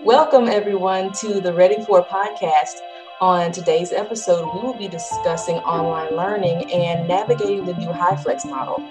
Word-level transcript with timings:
Welcome, 0.00 0.48
everyone, 0.48 1.12
to 1.20 1.40
the 1.40 1.52
Ready 1.52 1.76
For 1.84 2.04
podcast. 2.04 2.80
On 3.20 3.52
today's 3.52 3.92
episode, 3.92 4.52
we 4.52 4.60
will 4.60 4.74
be 4.74 4.88
discussing 4.88 5.56
online 5.58 6.16
learning 6.16 6.72
and 6.72 7.06
navigating 7.06 7.64
the 7.66 7.74
new 7.74 7.90
HyFlex 7.90 8.44
model. 8.44 8.82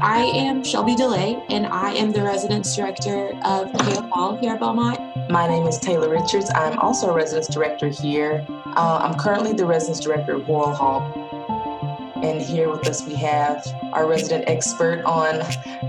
I 0.00 0.30
am 0.34 0.64
Shelby 0.64 0.94
DeLay, 0.94 1.44
and 1.50 1.66
I 1.66 1.92
am 1.92 2.12
the 2.12 2.22
residence 2.22 2.74
director 2.74 3.38
of 3.44 3.70
Hale 3.82 4.02
Hall 4.04 4.38
here 4.38 4.54
at 4.54 4.60
Belmont. 4.60 4.98
My 5.28 5.46
name 5.46 5.66
is 5.66 5.78
Taylor 5.78 6.08
Richards. 6.08 6.50
I'm 6.54 6.78
also 6.78 7.10
a 7.10 7.12
residence 7.12 7.48
director 7.48 7.88
here. 7.88 8.46
Uh, 8.48 9.00
I'm 9.02 9.18
currently 9.18 9.52
the 9.52 9.66
residence 9.66 10.00
director 10.00 10.40
at 10.40 10.48
Worrell 10.48 10.72
Hall. 10.72 11.19
And 12.22 12.42
here 12.42 12.68
with 12.68 12.86
us, 12.86 13.06
we 13.06 13.14
have 13.14 13.66
our 13.94 14.06
resident 14.06 14.44
expert 14.46 15.02
on 15.06 15.40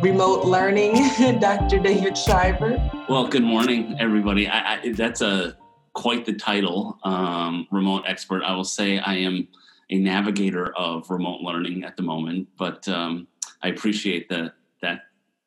remote 0.01 0.45
learning, 0.45 0.93
Dr. 1.41 1.77
David 1.77 2.17
Schreiber. 2.17 2.77
Well, 3.09 3.27
good 3.27 3.43
morning, 3.43 3.97
everybody. 3.99 4.47
I, 4.47 4.75
I, 4.75 4.91
that's 4.93 5.19
a 5.19 5.57
quite 5.91 6.25
the 6.25 6.31
title, 6.31 6.97
um, 7.03 7.67
remote 7.69 8.03
expert. 8.07 8.43
I 8.43 8.55
will 8.55 8.63
say 8.63 8.97
I 8.99 9.15
am 9.15 9.45
a 9.89 9.97
navigator 9.97 10.73
of 10.77 11.09
remote 11.09 11.41
learning 11.41 11.83
at 11.83 11.97
the 11.97 12.03
moment, 12.03 12.47
but 12.57 12.87
um, 12.87 13.27
I 13.61 13.67
appreciate 13.67 14.29
that 14.29 14.53
that 14.81 15.01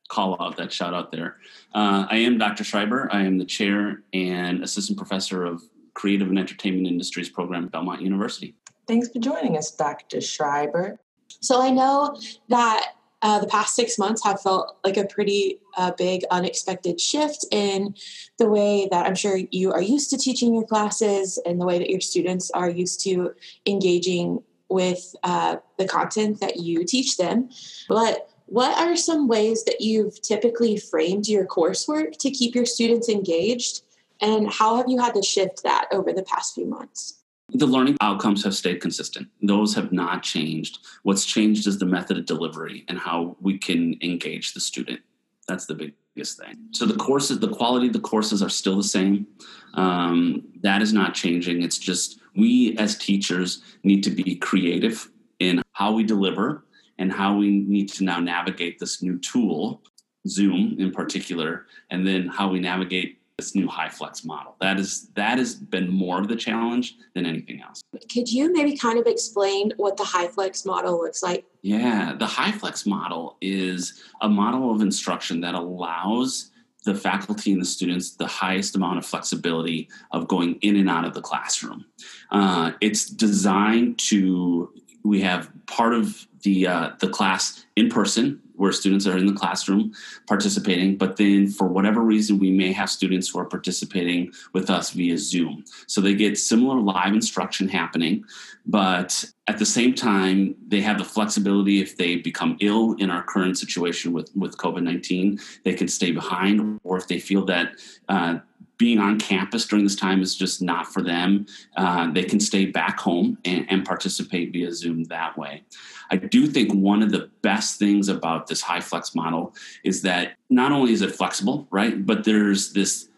call 0.09 0.37
out, 0.39 0.59
that 0.59 0.71
shout 0.71 0.93
out 0.93 1.11
there. 1.11 1.39
Uh, 1.75 2.07
I 2.11 2.17
am 2.17 2.37
Dr. 2.37 2.63
Schreiber. 2.63 3.09
I 3.11 3.23
am 3.23 3.39
the 3.39 3.47
chair 3.47 4.03
and 4.13 4.63
assistant 4.63 4.99
professor 4.99 5.47
of 5.47 5.63
creative 5.95 6.29
and 6.29 6.39
entertainment 6.39 6.87
industries 6.89 7.31
program 7.31 7.65
at 7.65 7.73
Belmont 7.73 8.03
University. 8.03 8.55
Thanks 8.87 9.09
for 9.09 9.19
joining 9.19 9.57
us, 9.57 9.71
Dr. 9.71 10.21
Schreiber. 10.21 10.99
So 11.41 11.61
I 11.61 11.71
know 11.71 12.19
that 12.49 12.95
uh, 13.23 13.39
the 13.39 13.47
past 13.47 13.75
six 13.75 13.99
months 13.99 14.23
have 14.23 14.43
felt 14.43 14.77
like 14.85 14.99
a 14.99 15.07
pretty 15.07 15.59
uh, 15.79 15.93
big 15.93 16.25
unexpected 16.31 17.01
shift 17.01 17.47
in 17.51 17.95
the 18.39 18.47
way 18.47 18.87
that 18.91 19.07
I'm 19.07 19.15
sure 19.15 19.39
you 19.51 19.73
are 19.73 19.81
used 19.81 20.11
to 20.11 20.19
teaching 20.19 20.55
your 20.55 20.67
classes 20.67 21.39
and 21.47 21.59
the 21.59 21.65
way 21.65 21.79
that 21.79 21.89
your 21.89 22.03
students 22.03 22.51
are 22.51 22.69
used 22.69 23.01
to 23.05 23.35
engaging 23.67 24.43
with 24.69 25.17
uh, 25.23 25.57
the 25.79 25.87
content 25.87 26.41
that 26.41 26.57
you 26.57 26.85
teach 26.85 27.17
them. 27.17 27.49
But 27.89 28.29
what 28.47 28.77
are 28.77 28.95
some 28.95 29.27
ways 29.27 29.65
that 29.65 29.81
you've 29.81 30.21
typically 30.21 30.77
framed 30.77 31.27
your 31.27 31.47
coursework 31.47 32.19
to 32.19 32.31
keep 32.31 32.55
your 32.55 32.67
students 32.67 33.09
engaged? 33.09 33.83
And 34.21 34.53
how 34.53 34.77
have 34.77 34.87
you 34.89 35.01
had 35.01 35.15
to 35.15 35.23
shift 35.23 35.63
that 35.63 35.89
over 35.93 36.13
the 36.13 36.23
past 36.23 36.55
few 36.55 36.67
months? 36.67 37.24
The 37.51 37.67
learning 37.67 37.97
outcomes 38.01 38.43
have 38.45 38.55
stayed 38.55 38.81
consistent. 38.81 39.29
Those 39.43 39.75
have 39.75 39.93
not 39.93 40.23
changed. 40.23 40.79
What's 41.03 41.25
changed 41.25 41.67
is 41.67 41.79
the 41.79 41.87
method 41.87 42.19
of 42.19 42.27
delivery 42.27 42.85
and 42.89 42.99
how 42.99 43.37
we 43.41 43.59
can 43.59 43.97
engage 44.03 44.55
the 44.55 44.61
student. 44.61 45.01
That's 45.47 45.67
the 45.67 45.75
biggest 46.15 46.39
thing. 46.39 46.57
So 46.73 46.87
the 46.87 46.97
courses, 46.97 47.39
the 47.39 47.49
quality 47.49 47.89
of 47.89 47.93
the 47.93 48.01
courses 48.01 48.43
are 48.43 48.49
still 48.49 48.77
the 48.77 48.83
same. 48.83 49.27
Um, 49.75 50.45
that 50.63 50.81
is 50.83 50.93
not 50.93 51.15
changing. 51.15 51.63
It's 51.63 51.79
just 51.79 52.19
we 52.35 52.77
as 52.79 52.97
teachers 52.97 53.63
need 53.83 54.03
to 54.05 54.11
be 54.11 54.37
creative 54.37 55.09
in 55.39 55.63
how 55.73 55.93
we 55.93 56.03
deliver 56.03 56.65
and 56.99 57.13
how 57.13 57.37
we 57.37 57.51
need 57.51 57.89
to 57.91 58.05
now 58.05 58.21
navigate 58.21 58.79
this 58.79 59.03
new 59.03 59.19
tool, 59.19 59.83
Zoom 60.27 60.77
in 60.79 60.93
particular, 60.93 61.67
and 61.91 62.07
then 62.07 62.27
how 62.27 62.49
we 62.49 62.61
navigate 62.61 63.19
this 63.39 63.55
new 63.55 63.67
HyFlex 63.67 64.25
model. 64.25 64.55
That 64.61 64.79
is 64.79 65.09
that 65.15 65.39
has 65.39 65.55
been 65.55 65.89
more 65.89 66.21
of 66.21 66.29
the 66.29 66.37
challenge 66.37 66.97
than 67.15 67.27
anything 67.27 67.61
else. 67.63 67.83
Could 68.13 68.29
you 68.33 68.53
maybe 68.53 68.77
kind 68.77 68.99
of 68.99 69.07
explain 69.07 69.73
what 69.77 69.97
the 69.97 70.05
HyFlex 70.05 70.65
model 70.65 70.99
looks 71.03 71.23
like? 71.23 71.45
Yeah, 71.63 72.15
the 72.17 72.27
HyFlex 72.27 72.87
model 72.87 73.37
is 73.41 74.03
a 74.21 74.29
model 74.29 74.71
of 74.71 74.81
instruction 74.81 75.41
that 75.41 75.55
allows 75.55 76.51
the 76.85 76.95
faculty 76.95 77.53
and 77.53 77.61
the 77.61 77.67
students 77.67 78.15
the 78.15 78.27
highest 78.27 78.77
amount 78.77 78.99
of 78.99 79.07
flexibility 79.07 79.89
of 80.13 80.29
going 80.29 80.57
in 80.61 80.77
and 80.77 80.89
out 80.89 81.05
of 81.05 81.15
the 81.15 81.23
classroom. 81.23 81.85
Uh, 82.31 82.73
it's 82.81 83.07
designed 83.07 83.99
to 83.99 84.73
we 85.03 85.21
have 85.21 85.51
part 85.67 85.93
of 85.93 86.27
the 86.43 86.69
uh, 86.69 86.91
the 87.01 87.09
class 87.09 87.67
in 87.75 87.89
person 87.89 88.41
where 88.57 88.73
students 88.73 89.07
are 89.07 89.17
in 89.17 89.27
the 89.27 89.33
classroom 89.33 89.93
participating, 90.27 90.97
but 90.97 91.17
then 91.17 91.47
for 91.49 91.67
whatever 91.67 92.01
reason, 92.01 92.39
we 92.39 92.51
may 92.51 92.73
have 92.73 92.91
students 92.91 93.29
who 93.29 93.39
are 93.39 93.45
participating 93.45 94.33
with 94.53 94.71
us 94.71 94.91
via 94.91 95.19
Zoom. 95.19 95.65
So 95.87 96.01
they 96.01 96.15
get 96.15 96.39
similar 96.39 96.81
live 96.81 97.13
instruction 97.13 97.69
happening, 97.69 98.25
but 98.67 99.25
at 99.47 99.59
the 99.59 99.67
same 99.67 99.95
time, 99.95 100.55
they 100.69 100.81
have 100.81 100.99
the 100.99 101.05
flexibility 101.05 101.81
if 101.81 101.97
they 101.97 102.17
become 102.17 102.57
ill 102.61 102.95
in 102.95 103.11
our 103.11 103.23
current 103.23 103.59
situation 103.59 104.13
with, 104.13 104.31
with 104.35 104.57
COVID 104.57 104.83
19, 104.83 105.39
they 105.65 105.75
can 105.75 105.89
stay 105.89 106.13
behind, 106.13 106.81
or 106.83 106.97
if 106.97 107.07
they 107.09 107.19
feel 107.19 107.45
that 107.47 107.75
uh, 108.09 108.39
being 108.85 108.99
on 108.99 109.19
campus 109.19 109.65
during 109.65 109.83
this 109.83 109.97
time 109.97 110.21
is 110.21 110.35
just 110.35 110.61
not 110.61 110.87
for 110.93 111.03
them, 111.03 111.47
uh, 111.79 112.13
they 112.13 112.23
can 112.23 112.39
stay 112.39 112.67
back 112.67 113.01
home 113.01 113.39
and, 113.47 113.65
and, 113.71 113.83
participate 113.83 114.53
via 114.53 114.71
Zoom 114.71 115.05
that 115.05 115.39
way. 115.39 115.65
I 116.11 116.17
do 116.17 116.47
think 116.47 116.71
one 116.75 117.03
of 117.03 117.11
the 117.11 117.31
best 117.41 117.79
things 117.79 118.11
about 118.11 118.47
this 118.47 118.63
HyFlex 118.63 119.17
model 119.17 119.55
is 119.85 120.03
that 120.03 120.35
not 120.51 120.71
only 120.71 120.93
is 120.93 121.01
it 121.01 121.15
flexible, 121.15 121.67
right, 121.71 122.05
but 122.05 122.25
there's 122.25 122.75
this 122.75 123.09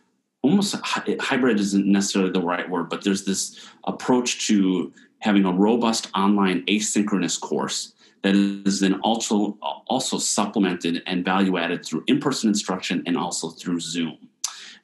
almost 0.42 0.76
hybrid 0.86 1.58
isn't 1.58 1.84
necessarily 1.84 2.30
the 2.30 2.40
right 2.40 2.70
word, 2.70 2.88
but 2.88 3.02
there's 3.02 3.24
this 3.24 3.68
approach 3.88 4.46
to 4.46 4.92
having 5.18 5.44
a 5.46 5.52
robust 5.52 6.08
online 6.14 6.64
asynchronous 6.66 7.40
course 7.40 7.92
that 8.22 8.36
is 8.36 8.78
then 8.78 9.00
also 9.00 9.58
also 9.88 10.16
supplemented 10.18 11.02
and 11.06 11.24
value 11.24 11.58
added 11.58 11.84
through 11.84 12.04
in-person 12.06 12.48
instruction 12.48 13.02
and 13.04 13.16
also 13.16 13.50
through 13.50 13.80
Zoom. 13.80 14.16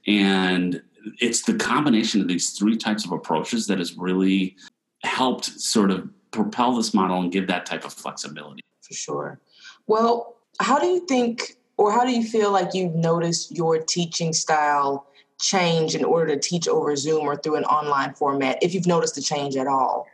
And 0.07 0.83
it's 1.21 1.43
the 1.43 1.55
combination 1.55 2.21
of 2.21 2.29
these 2.29 2.51
three 2.51 2.77
types 2.77 3.05
of 3.05 3.13
approaches 3.13 3.67
that 3.67 3.79
has 3.79 3.97
really 3.97 4.57
helped 5.03 5.45
sort 5.45 5.91
of 5.91 6.09
propel 6.31 6.77
this 6.77 6.95
model 6.95 7.21
and 7.21 7.33
give 7.33 7.47
that 7.49 7.67
type 7.67 7.85
of 7.85 7.93
flexibility. 7.93 8.63
For 8.81 8.95
sure. 8.95 9.41
Well, 9.87 10.37
how 10.61 10.79
do 10.79 10.87
you 10.87 11.07
think, 11.07 11.57
or 11.77 11.93
how 11.93 12.05
do 12.05 12.13
you 12.13 12.25
feel 12.25 12.53
like 12.53 12.75
you've 12.75 12.95
noticed 12.95 13.53
your 13.53 13.79
teaching 13.79 14.33
style 14.33 15.07
change 15.41 15.95
in 15.95 16.05
order 16.05 16.35
to 16.35 16.41
teach 16.41 16.69
over 16.69 16.95
Zoom 16.95 17.23
or 17.23 17.37
through 17.37 17.57
an 17.57 17.65
online 17.65 18.15
format, 18.15 18.59
if 18.63 18.75
you've 18.75 18.87
noticed 18.87 19.19
a 19.19 19.23
change 19.23 19.57
at 19.57 19.67
all? 19.67 20.07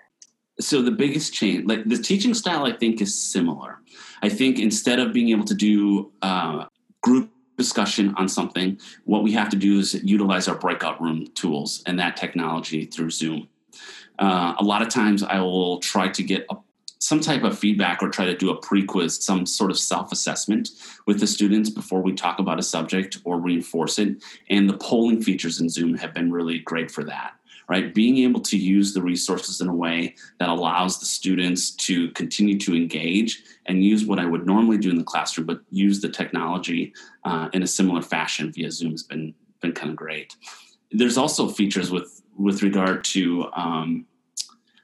So 0.60 0.82
the 0.82 0.90
biggest 0.90 1.34
change, 1.34 1.66
like 1.66 1.84
the 1.84 1.98
teaching 1.98 2.34
style, 2.34 2.64
I 2.64 2.72
think 2.72 3.00
is 3.00 3.14
similar. 3.14 3.78
I 4.22 4.28
think 4.28 4.58
instead 4.58 4.98
of 4.98 5.12
being 5.12 5.28
able 5.28 5.44
to 5.44 5.54
do 5.54 6.10
uh, 6.22 6.64
group 7.02 7.30
discussion 7.58 8.14
on 8.16 8.28
something, 8.28 8.78
what 9.04 9.22
we 9.22 9.32
have 9.32 9.50
to 9.50 9.56
do 9.56 9.78
is 9.80 9.94
utilize 10.02 10.48
our 10.48 10.54
breakout 10.56 11.00
room 11.02 11.26
tools 11.34 11.82
and 11.84 11.98
that 11.98 12.16
technology 12.16 12.86
through 12.86 13.10
Zoom. 13.10 13.48
Uh, 14.18 14.54
a 14.58 14.64
lot 14.64 14.80
of 14.80 14.88
times 14.88 15.22
I 15.22 15.40
will 15.40 15.78
try 15.80 16.08
to 16.08 16.22
get 16.22 16.46
a, 16.50 16.56
some 17.00 17.20
type 17.20 17.44
of 17.44 17.58
feedback 17.58 18.02
or 18.02 18.08
try 18.08 18.26
to 18.26 18.36
do 18.36 18.50
a 18.50 18.56
pre 18.56 18.84
quiz, 18.84 19.22
some 19.22 19.44
sort 19.44 19.70
of 19.70 19.78
self 19.78 20.10
assessment 20.12 20.70
with 21.06 21.20
the 21.20 21.26
students 21.26 21.68
before 21.68 22.00
we 22.00 22.12
talk 22.12 22.38
about 22.38 22.58
a 22.58 22.62
subject 22.62 23.18
or 23.24 23.38
reinforce 23.38 23.98
it. 23.98 24.22
And 24.48 24.68
the 24.68 24.76
polling 24.76 25.22
features 25.22 25.60
in 25.60 25.68
Zoom 25.68 25.94
have 25.98 26.14
been 26.14 26.32
really 26.32 26.58
great 26.60 26.90
for 26.90 27.04
that 27.04 27.34
right? 27.68 27.94
Being 27.94 28.18
able 28.18 28.40
to 28.40 28.56
use 28.56 28.94
the 28.94 29.02
resources 29.02 29.60
in 29.60 29.68
a 29.68 29.74
way 29.74 30.14
that 30.40 30.48
allows 30.48 30.98
the 30.98 31.06
students 31.06 31.70
to 31.72 32.10
continue 32.12 32.58
to 32.60 32.74
engage 32.74 33.42
and 33.66 33.84
use 33.84 34.06
what 34.06 34.18
I 34.18 34.24
would 34.24 34.46
normally 34.46 34.78
do 34.78 34.90
in 34.90 34.96
the 34.96 35.04
classroom, 35.04 35.46
but 35.46 35.60
use 35.70 36.00
the 36.00 36.08
technology 36.08 36.94
uh, 37.24 37.48
in 37.52 37.62
a 37.62 37.66
similar 37.66 38.02
fashion 38.02 38.52
via 38.52 38.70
Zoom 38.70 38.92
has 38.92 39.02
been 39.02 39.34
been 39.60 39.72
kind 39.72 39.90
of 39.90 39.96
great. 39.96 40.36
There's 40.92 41.18
also 41.18 41.48
features 41.48 41.90
with 41.90 42.22
with 42.36 42.62
regard 42.62 43.04
to 43.04 43.50
um, 43.54 44.06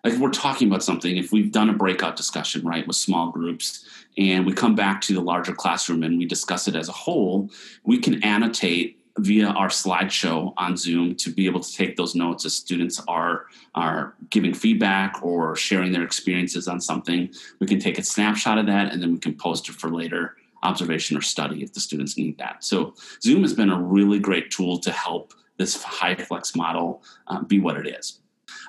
like 0.04 0.18
we're 0.18 0.30
talking 0.30 0.68
about 0.68 0.82
something, 0.82 1.16
if 1.16 1.32
we've 1.32 1.50
done 1.50 1.70
a 1.70 1.72
breakout 1.72 2.14
discussion, 2.14 2.62
right, 2.66 2.86
with 2.86 2.96
small 2.96 3.30
groups, 3.30 3.86
and 4.18 4.44
we 4.44 4.52
come 4.52 4.74
back 4.74 5.00
to 5.02 5.14
the 5.14 5.20
larger 5.20 5.54
classroom 5.54 6.02
and 6.02 6.18
we 6.18 6.26
discuss 6.26 6.68
it 6.68 6.76
as 6.76 6.90
a 6.90 6.92
whole, 6.92 7.48
we 7.84 7.98
can 7.98 8.22
annotate 8.22 8.98
via 9.19 9.49
our 9.49 9.69
slideshow 9.69 10.52
on 10.56 10.76
Zoom 10.76 11.14
to 11.14 11.31
be 11.31 11.46
able 11.46 11.61
to 11.61 11.72
take 11.72 11.96
those 11.96 12.14
notes 12.14 12.44
as 12.44 12.55
students 12.55 13.00
are 13.06 13.46
are 13.75 14.14
giving 14.31 14.52
feedback 14.52 15.22
or 15.22 15.55
sharing 15.55 15.93
their 15.93 16.02
experiences 16.02 16.66
on 16.66 16.81
something. 16.81 17.31
We 17.61 17.66
can 17.66 17.78
take 17.78 17.99
a 17.99 18.02
snapshot 18.02 18.58
of 18.58 18.66
that 18.66 18.93
and 18.93 19.00
then 19.00 19.12
we 19.12 19.19
can 19.19 19.34
post 19.34 19.69
it 19.69 19.76
for 19.76 19.90
later 19.90 20.37
observation 20.62 21.16
or 21.16 21.20
study 21.20 21.62
if 21.62 21.72
the 21.72 21.81
students 21.81 22.16
need 22.16 22.38
that. 22.38 22.64
So 22.64 22.94
Zoom 23.22 23.43
has 23.43 23.52
been 23.52 23.70
a 23.70 23.81
really 23.81 24.19
great 24.19 24.50
tool 24.50 24.78
to 24.78 24.90
help 24.90 25.34
this 25.58 25.82
HyFlex 25.84 26.56
model 26.56 27.02
uh, 27.28 27.43
be 27.43 27.61
what 27.61 27.76
it 27.76 27.87
is. 27.87 28.20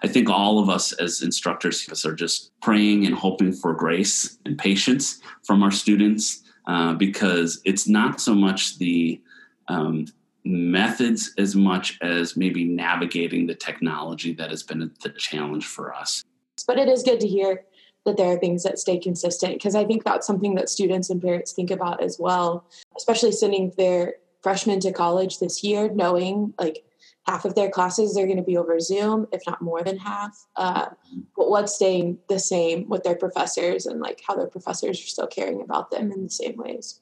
I 0.04 0.08
think 0.08 0.30
all 0.30 0.60
of 0.60 0.70
us 0.70 0.92
as 0.94 1.22
instructors 1.22 2.06
are 2.06 2.14
just 2.14 2.52
praying 2.62 3.06
and 3.06 3.16
hoping 3.16 3.54
for 3.54 3.74
grace 3.74 4.38
and 4.46 4.58
patience 4.58 5.22
from 5.44 5.64
our 5.64 5.72
students 5.72 6.44
uh, 6.68 6.94
because 6.94 7.62
it's 7.66 7.88
not 7.88 8.20
so 8.20 8.36
much 8.36 8.78
the 8.78 9.22
um, 9.68 10.06
methods 10.46 11.34
as 11.38 11.56
much 11.56 11.98
as 12.02 12.38
maybe 12.38 12.64
navigating 12.64 13.48
the 13.48 13.56
technology 13.56 14.34
that 14.34 14.52
has 14.52 14.64
been 14.64 14.92
the 15.02 15.10
challenge 15.10 15.66
for 15.66 15.94
us. 15.94 16.24
But 16.68 16.78
it 16.78 16.88
is 16.88 17.04
good 17.04 17.20
to 17.20 17.28
hear 17.28 17.66
that 18.06 18.18
there 18.18 18.32
are 18.32 18.38
things 18.38 18.64
that 18.64 18.78
stay 18.78 19.00
consistent 19.00 19.54
because 19.54 19.76
I 19.76 19.84
think 19.84 20.04
that's 20.04 20.28
something 20.28 20.56
that 20.56 20.70
students 20.70 21.10
and 21.10 21.22
parents 21.22 21.52
think 21.52 21.72
about 21.72 22.02
as 22.02 22.18
well, 22.20 22.66
especially 22.96 23.32
sending 23.32 23.74
their 23.78 24.16
freshmen 24.44 24.80
to 24.82 24.94
college 24.94 25.40
this 25.40 25.64
year, 25.64 25.90
knowing 25.90 26.54
like 26.60 26.86
half 27.26 27.46
of 27.46 27.56
their 27.56 27.70
classes 27.70 28.16
are 28.16 28.26
going 28.26 28.38
to 28.38 28.44
be 28.44 28.58
over 28.58 28.80
Zoom, 28.80 29.26
if 29.32 29.42
not 29.48 29.62
more 29.62 29.84
than 29.84 29.98
half. 29.98 30.46
Uh, 30.56 30.88
but 31.36 31.50
what's 31.50 31.76
staying 31.76 32.20
the 32.30 32.38
same 32.38 32.88
with 32.88 33.04
their 33.04 33.16
professors 33.16 33.88
and 33.88 34.00
like 34.00 34.22
how 34.28 34.36
their 34.36 34.48
professors 34.48 35.00
are 35.00 35.08
still 35.08 35.28
caring 35.28 35.62
about 35.62 35.90
them 35.90 36.12
in 36.12 36.24
the 36.24 36.30
same 36.30 36.56
ways. 36.58 37.02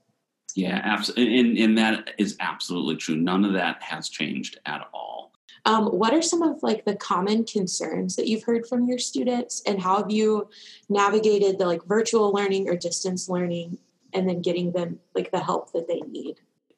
Yeah, 0.56 0.80
absolutely. 0.84 1.40
And, 1.40 1.58
and 1.58 1.78
that 1.78 2.12
is 2.18 2.36
absolutely 2.40 2.98
true. 2.98 3.16
None 3.16 3.46
of 3.46 3.54
that 3.54 3.82
has 3.82 4.10
changed 4.10 4.60
at 4.66 4.88
all. 4.94 5.32
Um, 5.66 5.88
what 5.88 6.14
are 6.14 6.22
some 6.22 6.42
of 6.42 6.62
like 6.62 6.84
the 6.84 6.96
common 6.96 7.46
concerns 7.46 8.18
that 8.18 8.28
you've 8.28 8.44
heard 8.44 8.68
from 8.68 8.86
your 8.86 9.00
students 9.00 9.62
and 9.66 9.82
how 9.82 9.98
have 9.98 10.12
you 10.12 10.50
navigated 10.90 11.58
the 11.58 11.66
like 11.66 11.84
virtual 11.86 12.34
learning 12.34 12.68
or 12.68 12.76
distance 12.76 13.30
learning 13.30 13.78
and 14.14 14.28
then 14.28 14.42
getting 14.42 14.74
them 14.74 15.00
like 15.16 15.32
the 15.32 15.40
help 15.40 15.72
that 15.72 15.88
they 15.88 16.02
need? 16.02 16.36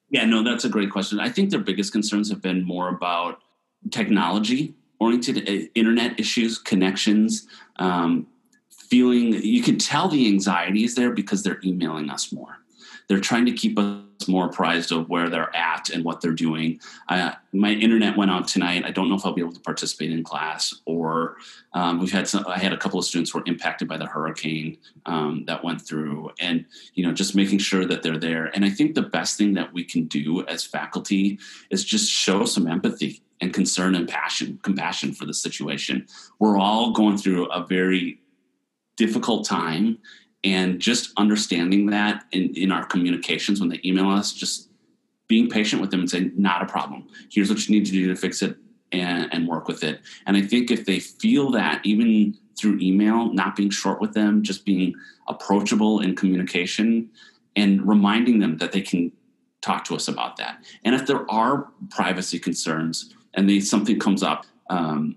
Yeah, 0.10 0.26
no, 0.26 0.44
that's 0.44 0.66
a 0.66 0.70
great 0.70 0.92
question. 0.92 1.20
I 1.20 1.30
think 1.30 1.50
their 1.50 1.60
biggest 1.60 1.92
concerns 1.92 2.30
have 2.30 2.42
been 2.42 2.64
more 2.64 2.90
about 2.90 3.40
technology 3.90 4.76
oriented 5.00 5.50
uh, 5.50 5.68
internet 5.76 6.20
issues, 6.20 6.58
connections, 6.58 7.48
um, 7.78 8.28
feeling 8.70 9.34
you 9.34 9.62
can 9.62 9.78
tell 9.78 10.08
the 10.08 10.28
anxiety 10.28 10.84
is 10.84 10.96
there 10.96 11.12
because 11.12 11.44
they're 11.44 11.60
emailing 11.64 12.10
us 12.10 12.32
more. 12.32 12.58
They're 13.08 13.20
trying 13.20 13.46
to 13.46 13.52
keep 13.52 13.78
us 13.78 14.28
more 14.28 14.46
apprised 14.48 14.92
of 14.92 15.10
where 15.10 15.30
they're 15.30 15.56
at 15.56 15.90
and 15.90 16.04
what 16.04 16.22
they're 16.22 16.32
doing. 16.32 16.80
Uh, 17.10 17.32
my 17.54 17.72
internet 17.72 18.18
went 18.18 18.32
out 18.32 18.48
tonight. 18.48 18.84
I 18.86 18.92
don't 18.92 19.10
know 19.10 19.16
if 19.16 19.26
I'll 19.26 19.34
be 19.34 19.42
able 19.42 19.54
to 19.54 19.60
participate 19.60 20.12
in 20.12 20.24
class, 20.24 20.74
or 20.86 21.38
um, 21.74 22.00
we've 22.00 22.12
had 22.12 22.28
some. 22.28 22.46
I 22.48 22.58
had 22.58 22.74
a 22.74 22.78
couple 22.78 23.00
of 23.00 23.06
students 23.06 23.32
who 23.32 23.40
were 23.40 23.46
impacted 23.46 23.88
by 23.88 23.98
the 23.98 24.06
hurricane 24.06 24.78
um, 25.06 25.46
that 25.48 25.64
went 25.64 25.82
through, 25.82 26.32
and 26.40 26.66
you 26.94 27.06
know, 27.06 27.14
just 27.14 27.36
making 27.36 27.60
sure 27.60 27.86
that 27.86 28.04
they're 28.04 28.18
there. 28.18 28.46
And 28.46 28.66
I 28.66 28.70
think 28.70 28.96
the 28.96 29.02
best 29.02 29.38
thing 29.38 29.54
that 29.56 29.74
we 29.74 29.84
can 29.84 30.06
do 30.06 30.46
as 30.48 30.64
faculty 30.64 31.40
is 31.70 31.84
just 31.84 32.12
show 32.12 32.46
some 32.46 32.68
empathy 32.68 33.22
and 33.42 33.54
concern 33.54 33.96
and 33.96 34.08
passion, 34.08 34.60
compassion 34.64 35.14
for 35.14 35.26
the 35.26 35.34
situation. 35.34 36.08
We're 36.40 36.58
all 36.58 36.92
going 36.92 37.18
through 37.18 37.48
a 37.48 37.66
very 37.66 38.20
difficult 38.98 39.46
time 39.46 39.98
and 40.46 40.80
just 40.80 41.12
understanding 41.18 41.88
that 41.88 42.24
in, 42.32 42.54
in 42.56 42.72
our 42.72 42.86
communications 42.86 43.60
when 43.60 43.70
they 43.70 43.82
email 43.84 44.10
us 44.10 44.32
just 44.32 44.70
being 45.28 45.50
patient 45.50 45.82
with 45.82 45.90
them 45.90 46.02
and 46.02 46.10
saying 46.10 46.32
not 46.38 46.62
a 46.62 46.68
problem. 46.68 47.08
Here's 47.32 47.50
what 47.50 47.68
you 47.68 47.76
need 47.76 47.86
to 47.88 47.92
do 47.92 48.08
to 48.08 48.16
fix 48.16 48.44
it 48.44 48.56
and, 48.92 49.28
and 49.34 49.48
work 49.48 49.68
with 49.68 49.84
it. 49.84 50.02
And 50.28 50.38
i 50.38 50.42
think 50.42 50.70
if 50.70 50.86
they 50.86 51.00
feel 51.00 51.50
that 51.52 51.82
even 51.84 52.38
through 52.58 52.78
email 52.80 53.34
not 53.34 53.56
being 53.56 53.72
short 53.72 54.00
with 54.00 54.14
them 54.14 54.44
just 54.44 54.64
being 54.66 54.94
approachable 55.28 56.00
in 56.00 56.16
communication 56.16 57.10
and 57.56 57.86
reminding 57.88 58.40
them 58.40 58.58
that 58.58 58.72
they 58.72 58.82
can 58.82 59.12
talk 59.62 59.84
to 59.86 59.96
us 59.96 60.08
about 60.08 60.38
that. 60.38 60.64
And 60.84 60.94
if 60.94 61.08
there 61.08 61.30
are 61.30 61.68
privacy 61.90 62.38
concerns 62.38 63.14
and 63.34 63.50
they 63.50 63.60
something 63.60 64.00
comes 64.00 64.22
up 64.22 64.46
um, 64.70 65.16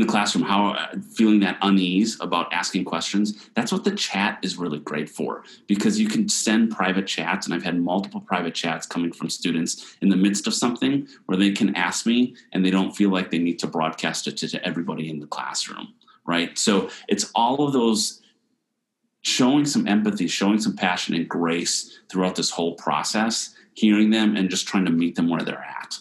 in 0.00 0.06
the 0.06 0.10
classroom 0.12 0.44
how 0.44 0.70
uh, 0.70 0.88
feeling 1.14 1.40
that 1.40 1.58
unease 1.62 2.20
about 2.20 2.52
asking 2.52 2.84
questions 2.84 3.48
that's 3.54 3.72
what 3.72 3.84
the 3.84 3.90
chat 3.90 4.38
is 4.42 4.56
really 4.56 4.78
great 4.78 5.08
for 5.08 5.42
because 5.66 5.98
you 5.98 6.08
can 6.08 6.28
send 6.28 6.70
private 6.70 7.06
chats 7.06 7.46
and 7.46 7.54
i've 7.54 7.64
had 7.64 7.78
multiple 7.78 8.20
private 8.20 8.54
chats 8.54 8.86
coming 8.86 9.12
from 9.12 9.28
students 9.28 9.96
in 10.02 10.08
the 10.08 10.16
midst 10.16 10.46
of 10.46 10.54
something 10.54 11.06
where 11.26 11.38
they 11.38 11.50
can 11.50 11.74
ask 11.74 12.06
me 12.06 12.34
and 12.52 12.64
they 12.64 12.70
don't 12.70 12.96
feel 12.96 13.10
like 13.10 13.30
they 13.30 13.38
need 13.38 13.58
to 13.58 13.66
broadcast 13.66 14.26
it 14.26 14.36
to, 14.36 14.48
to 14.48 14.64
everybody 14.66 15.10
in 15.10 15.18
the 15.18 15.26
classroom 15.26 15.94
right? 16.26 16.58
So 16.58 16.90
it's 17.08 17.30
all 17.34 17.66
of 17.66 17.72
those 17.72 18.20
showing 19.22 19.64
some 19.64 19.88
empathy 19.88 20.28
showing 20.28 20.60
some 20.60 20.76
passion 20.76 21.14
and 21.14 21.28
grace 21.28 21.98
throughout 22.08 22.36
this 22.36 22.50
whole 22.50 22.74
process 22.74 23.54
hearing 23.74 24.10
them 24.10 24.36
and 24.36 24.48
just 24.48 24.68
trying 24.68 24.84
to 24.84 24.90
meet 24.90 25.16
them 25.16 25.28
where 25.28 25.42
they're 25.42 25.58
at. 25.58 25.98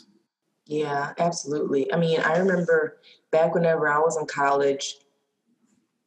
Yeah 0.67 1.13
absolutely. 1.17 1.91
I 1.91 1.97
mean 1.97 2.19
i 2.19 2.37
remember 2.37 2.97
back 3.35 3.53
whenever 3.53 3.87
I 3.89 3.99
was 3.99 4.17
in 4.17 4.25
college, 4.25 4.95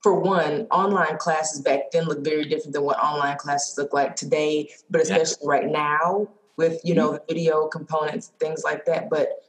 for 0.02 0.18
one, 0.18 0.66
online 0.70 1.18
classes 1.18 1.60
back 1.60 1.90
then 1.92 2.04
looked 2.04 2.24
very 2.24 2.44
different 2.44 2.72
than 2.72 2.84
what 2.84 2.98
online 2.98 3.36
classes 3.36 3.76
look 3.76 3.92
like 3.92 4.16
today, 4.16 4.70
but 4.88 5.02
especially 5.02 5.36
yeah. 5.42 5.50
right 5.50 5.66
now 5.66 6.28
with, 6.56 6.80
you 6.84 6.94
know, 6.94 7.08
mm-hmm. 7.08 7.24
the 7.26 7.34
video 7.34 7.66
components, 7.66 8.32
things 8.40 8.62
like 8.64 8.86
that. 8.86 9.10
But 9.10 9.44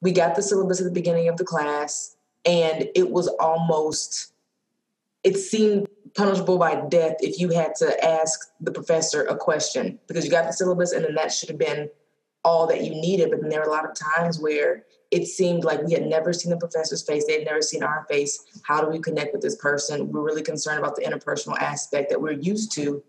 we 0.00 0.12
got 0.12 0.36
the 0.36 0.42
syllabus 0.42 0.80
at 0.80 0.84
the 0.84 0.92
beginning 0.92 1.28
of 1.28 1.36
the 1.36 1.44
class 1.44 2.16
and 2.44 2.88
it 2.94 3.10
was 3.10 3.28
almost 3.40 4.32
it 5.24 5.36
seemed 5.36 5.88
punishable 6.14 6.56
by 6.56 6.76
death 6.88 7.16
if 7.20 7.38
you 7.40 7.50
had 7.50 7.74
to 7.74 8.04
ask 8.04 8.50
the 8.60 8.70
professor 8.70 9.24
a 9.24 9.36
question 9.36 9.98
because 10.06 10.24
you 10.24 10.30
got 10.30 10.46
the 10.46 10.52
syllabus 10.52 10.92
and 10.92 11.04
then 11.04 11.16
that 11.16 11.32
should 11.32 11.48
have 11.48 11.58
been 11.58 11.90
all 12.44 12.66
that 12.68 12.84
you 12.84 12.92
needed. 12.92 13.30
But 13.30 13.40
then 13.40 13.50
there 13.50 13.60
were 13.60 13.66
a 13.66 13.70
lot 13.70 13.84
of 13.84 13.94
times 13.94 14.38
where 14.38 14.84
it 15.10 15.26
seemed 15.26 15.64
like 15.64 15.82
we 15.82 15.92
had 15.92 16.06
never 16.06 16.32
seen 16.32 16.50
the 16.50 16.56
professor's 16.56 17.02
face. 17.02 17.26
They 17.26 17.34
had 17.34 17.46
never 17.46 17.62
seen 17.62 17.82
our 17.82 18.06
face. 18.10 18.44
How 18.62 18.80
do 18.80 18.88
we 18.90 18.98
connect 18.98 19.32
with 19.32 19.42
this 19.42 19.56
person? 19.56 20.12
We're 20.12 20.22
really 20.22 20.42
concerned 20.42 20.78
about 20.78 20.96
the 20.96 21.02
interpersonal 21.02 21.58
aspect 21.58 22.10
that 22.10 22.20
we're 22.20 22.32
used 22.32 22.72
to 22.72 23.02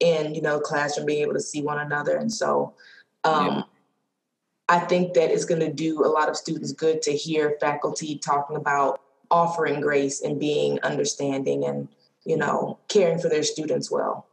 in, 0.00 0.34
you 0.34 0.42
know, 0.42 0.60
classroom, 0.60 1.06
being 1.06 1.22
able 1.22 1.32
to 1.32 1.40
see 1.40 1.62
one 1.62 1.78
another. 1.78 2.16
And 2.16 2.30
so 2.30 2.74
um, 3.24 3.46
yeah. 3.46 3.62
I 4.68 4.80
think 4.80 5.14
that 5.14 5.30
it's 5.30 5.46
going 5.46 5.60
to 5.60 5.72
do 5.72 6.04
a 6.04 6.08
lot 6.08 6.28
of 6.28 6.36
students 6.36 6.72
good 6.72 7.00
to 7.02 7.12
hear 7.12 7.56
faculty 7.60 8.18
talking 8.18 8.56
about 8.56 9.00
offering 9.30 9.80
grace 9.80 10.20
and 10.20 10.38
being 10.38 10.78
understanding 10.82 11.64
and, 11.64 11.88
you 12.24 12.36
know, 12.36 12.78
caring 12.88 13.18
for 13.18 13.28
their 13.28 13.42
students 13.42 13.90
well. 13.90 14.26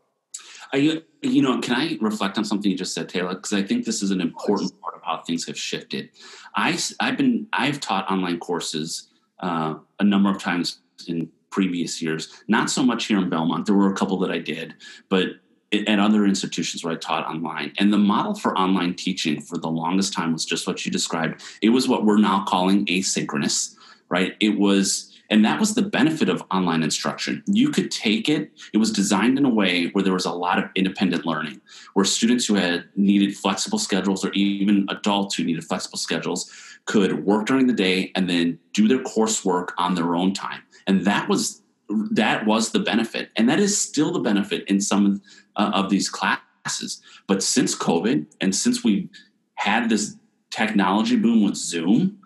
You 0.74 1.42
know, 1.42 1.60
can 1.62 1.76
I 1.76 1.98
reflect 2.02 2.38
on 2.38 2.46
something 2.46 2.70
you 2.70 2.78
just 2.78 2.94
said, 2.94 3.08
Taylor? 3.08 3.36
Because 3.36 3.54
I 3.54 3.64
think 3.64 3.86
this 3.86 4.02
is 4.02 4.12
an 4.12 4.22
important 4.22 4.80
part 4.82 4.96
of 4.96 5.02
how 5.04 5.20
things 5.20 5.46
have 5.48 5.58
shifted. 5.58 6.10
I, 6.56 6.78
I've 7.00 7.18
been, 7.18 7.48
I've 7.54 7.80
taught 7.80 8.10
online 8.10 8.40
courses 8.40 9.10
uh, 9.40 9.76
a 10.00 10.04
number 10.04 10.30
of 10.30 10.40
times 10.40 10.80
in 11.08 11.30
previous 11.50 12.02
years. 12.02 12.44
Not 12.48 12.70
so 12.70 12.84
much 12.84 13.06
here 13.06 13.20
in 13.20 13.30
Belmont. 13.30 13.68
There 13.68 13.76
were 13.76 13.92
a 13.92 13.96
couple 13.96 14.18
that 14.20 14.32
I 14.32 14.40
did, 14.40 14.74
but 15.10 15.28
at 15.72 16.00
other 16.00 16.26
institutions 16.26 16.84
where 16.84 16.94
I 16.94 16.98
taught 16.98 17.26
online. 17.28 17.74
And 17.78 17.92
the 17.92 17.98
model 17.98 18.36
for 18.36 18.58
online 18.58 18.96
teaching 18.96 19.42
for 19.42 19.58
the 19.58 19.70
longest 19.70 20.14
time 20.14 20.34
was 20.34 20.46
just 20.46 20.68
what 20.68 20.86
you 20.86 20.92
described. 20.92 21.42
It 21.62 21.70
was 21.70 21.88
what 21.88 22.06
we're 22.06 22.20
now 22.20 22.46
calling 22.46 22.86
asynchronous, 22.88 23.76
right? 24.10 24.36
It 24.40 24.60
was 24.60 25.13
and 25.30 25.44
that 25.46 25.60
was 25.60 25.74
the 25.74 25.82
benefit 25.82 26.30
of 26.30 26.44
online 26.52 26.84
instruction. 26.84 27.44
You 27.48 27.70
could 27.70 27.92
take 27.92 28.30
it, 28.30 28.52
it 28.74 28.78
was 28.78 28.92
designed 28.92 29.38
in 29.38 29.46
a 29.46 29.50
way 29.50 29.88
where 29.88 30.04
there 30.04 30.14
was 30.14 30.26
a 30.26 30.32
lot 30.32 30.60
of 30.60 30.66
independent 30.76 31.26
learning, 31.26 31.62
where 31.94 32.06
students 32.06 32.46
who 32.46 32.56
had 32.56 32.86
needed 32.96 33.36
flexible 33.36 33.80
schedules 33.80 34.24
or 34.26 34.32
even 34.34 34.86
adults 34.90 35.36
who 35.36 35.44
needed 35.44 35.64
flexible 35.64 35.98
schedules 35.98 36.52
could 36.86 37.26
work 37.26 37.46
during 37.46 37.68
the 37.68 37.74
day 37.74 38.12
and 38.16 38.30
then 38.30 38.60
do 38.74 38.88
their 38.88 39.00
coursework 39.00 39.70
on 39.78 39.96
their 39.96 40.16
own 40.16 40.34
time. 40.34 40.62
And 40.88 41.06
that 41.06 41.30
was 41.30 41.62
that 42.12 42.46
was 42.46 42.72
the 42.72 42.80
benefit. 42.80 43.30
And 43.36 43.48
that 43.50 43.60
is 43.60 43.80
still 43.80 44.12
the 44.12 44.20
benefit 44.20 44.68
in 44.68 44.82
some 44.82 45.22
uh, 45.56 45.72
of 45.74 45.90
these 45.90 46.10
classes. 46.10 47.02
But 47.28 47.44
since 47.44 47.76
COVID 47.76 48.26
and 48.42 48.56
since 48.56 48.84
we 48.84 49.10
had 49.56 49.90
this 49.90 50.16
technology 50.50 51.18
boom 51.18 51.44
with 51.44 51.56
Zoom, 51.56 52.20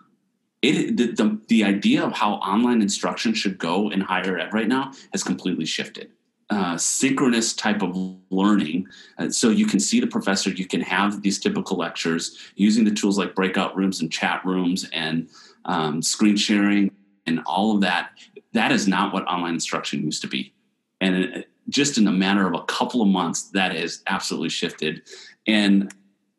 it 0.62 0.96
the, 0.96 1.12
the, 1.12 1.40
the 1.48 1.64
idea 1.64 2.02
of 2.02 2.12
how 2.12 2.34
online 2.34 2.82
instruction 2.82 3.34
should 3.34 3.58
go 3.58 3.90
in 3.90 4.00
higher 4.00 4.38
ed 4.38 4.52
right 4.52 4.68
now 4.68 4.92
has 5.12 5.22
completely 5.22 5.64
shifted. 5.64 6.10
Uh, 6.50 6.78
synchronous 6.78 7.52
type 7.52 7.82
of 7.82 7.94
learning 8.30 8.86
uh, 9.18 9.28
so 9.28 9.50
you 9.50 9.66
can 9.66 9.78
see 9.78 10.00
the 10.00 10.06
professor 10.06 10.48
you 10.48 10.66
can 10.66 10.80
have 10.80 11.20
these 11.20 11.38
typical 11.38 11.76
lectures 11.76 12.38
using 12.54 12.84
the 12.84 12.90
tools 12.90 13.18
like 13.18 13.34
breakout 13.34 13.76
rooms 13.76 14.00
and 14.00 14.10
chat 14.10 14.42
rooms 14.46 14.88
and 14.94 15.28
um, 15.66 16.00
screen 16.00 16.38
sharing 16.38 16.90
and 17.26 17.40
all 17.44 17.74
of 17.74 17.82
that. 17.82 18.12
That 18.54 18.72
is 18.72 18.88
not 18.88 19.12
what 19.12 19.26
online 19.26 19.54
instruction 19.54 20.02
used 20.02 20.22
to 20.22 20.28
be. 20.28 20.54
And 21.00 21.34
uh, 21.34 21.42
just 21.68 21.98
in 21.98 22.06
a 22.06 22.12
matter 22.12 22.46
of 22.46 22.54
a 22.54 22.64
couple 22.64 23.02
of 23.02 23.08
months 23.08 23.50
that 23.50 23.74
has 23.74 24.02
absolutely 24.06 24.48
shifted. 24.48 25.02
And 25.46 25.92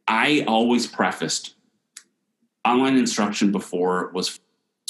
i 0.07 0.43
always 0.47 0.87
prefaced 0.87 1.53
online 2.65 2.97
instruction 2.97 3.51
before 3.51 4.11
was 4.13 4.39